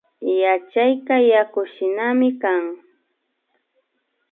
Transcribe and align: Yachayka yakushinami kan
Yachayka 0.41 1.15
yakushinami 1.31 2.29
kan 2.41 2.63